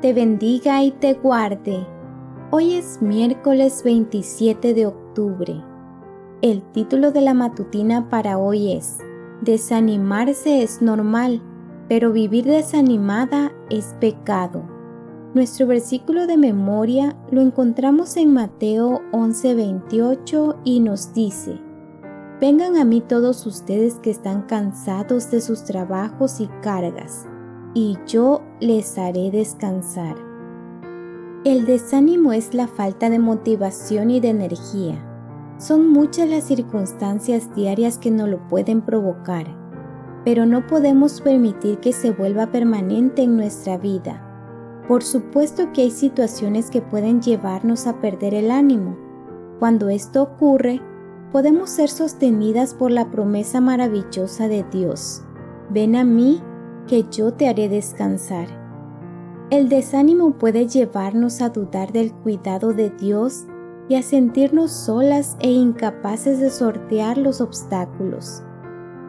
[0.00, 1.86] te bendiga y te guarde.
[2.50, 5.64] Hoy es miércoles 27 de octubre.
[6.42, 8.98] El título de la matutina para hoy es
[9.40, 11.42] Desanimarse es normal,
[11.88, 14.64] pero vivir desanimada es pecado.
[15.34, 21.58] Nuestro versículo de memoria lo encontramos en Mateo 11:28 y nos dice,
[22.38, 27.26] Vengan a mí todos ustedes que están cansados de sus trabajos y cargas,
[27.76, 30.16] y yo les haré descansar.
[31.44, 34.94] El desánimo es la falta de motivación y de energía.
[35.58, 39.54] Son muchas las circunstancias diarias que nos lo pueden provocar,
[40.24, 44.22] pero no podemos permitir que se vuelva permanente en nuestra vida.
[44.88, 48.96] Por supuesto que hay situaciones que pueden llevarnos a perder el ánimo.
[49.58, 50.80] Cuando esto ocurre,
[51.30, 55.22] podemos ser sostenidas por la promesa maravillosa de Dios.
[55.68, 56.40] Ven a mí,
[56.86, 58.48] que yo te haré descansar.
[59.50, 63.46] El desánimo puede llevarnos a dudar del cuidado de Dios
[63.88, 68.42] y a sentirnos solas e incapaces de sortear los obstáculos.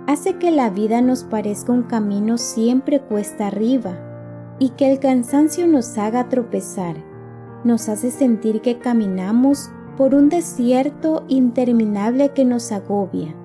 [0.07, 3.97] Hace que la vida nos parezca un camino siempre cuesta arriba
[4.59, 6.95] y que el cansancio nos haga tropezar.
[7.63, 13.35] Nos hace sentir que caminamos por un desierto interminable que nos agobia,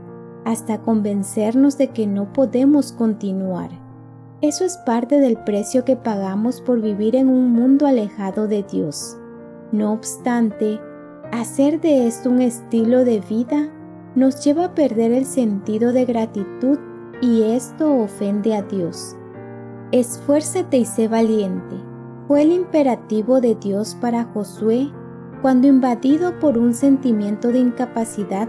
[0.45, 3.82] hasta convencernos de que no podemos continuar.
[4.43, 9.17] Eso es parte del precio que pagamos por vivir en un mundo alejado de Dios.
[9.71, 10.81] No obstante,
[11.31, 13.71] hacer de esto un estilo de vida
[14.17, 16.79] nos lleva a perder el sentido de gratitud
[17.21, 19.17] y esto ofende a Dios.
[19.93, 21.77] Esfuérzate y sé valiente.
[22.27, 24.91] Fue el imperativo de Dios para Josué
[25.41, 28.49] cuando invadido por un sentimiento de incapacidad,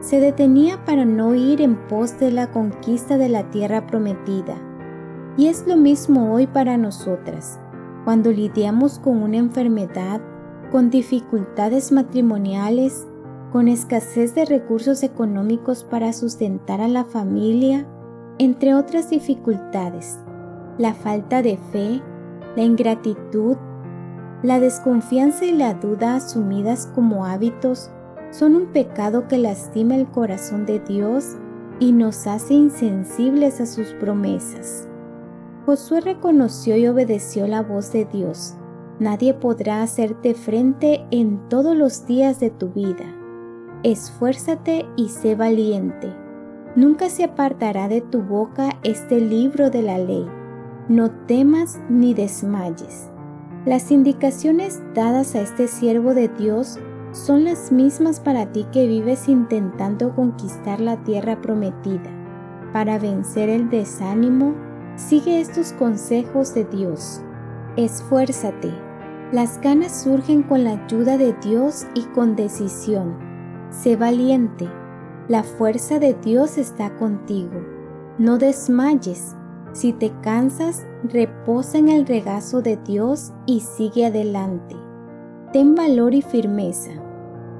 [0.00, 4.56] se detenía para no ir en pos de la conquista de la tierra prometida.
[5.36, 7.58] Y es lo mismo hoy para nosotras,
[8.04, 10.20] cuando lidiamos con una enfermedad,
[10.70, 13.06] con dificultades matrimoniales,
[13.50, 17.86] con escasez de recursos económicos para sustentar a la familia,
[18.38, 20.18] entre otras dificultades.
[20.78, 22.02] La falta de fe,
[22.56, 23.56] la ingratitud,
[24.42, 27.90] la desconfianza y la duda asumidas como hábitos
[28.30, 31.36] son un pecado que lastima el corazón de Dios
[31.78, 34.88] y nos hace insensibles a sus promesas.
[35.66, 38.54] Josué reconoció y obedeció la voz de Dios.
[38.98, 43.04] Nadie podrá hacerte frente en todos los días de tu vida.
[43.82, 46.14] Esfuérzate y sé valiente.
[46.76, 50.26] Nunca se apartará de tu boca este libro de la ley.
[50.88, 53.12] No temas ni desmayes
[53.64, 56.80] las indicaciones dadas a este siervo de Dios
[57.12, 62.10] son las mismas para ti que vives intentando conquistar la tierra prometida.
[62.72, 64.54] Para vencer el desánimo,
[65.02, 67.20] sigue estos consejos de Dios.
[67.76, 68.72] Esfuérzate.
[69.32, 73.16] Las ganas surgen con la ayuda de Dios y con decisión.
[73.70, 74.68] Sé valiente.
[75.28, 77.60] La fuerza de Dios está contigo.
[78.18, 79.34] No desmayes.
[79.72, 84.76] Si te cansas, reposa en el regazo de Dios y sigue adelante.
[85.52, 86.90] Ten valor y firmeza.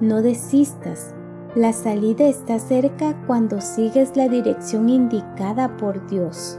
[0.01, 1.15] No desistas.
[1.55, 6.59] La salida está cerca cuando sigues la dirección indicada por Dios.